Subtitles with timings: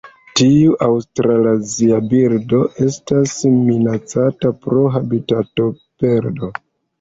[0.39, 3.35] Tiu aŭstralazia birdo estas
[3.67, 6.51] minacata pro habitatoperdo.